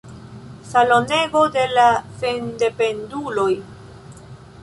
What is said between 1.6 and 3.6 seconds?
la sendependuloj.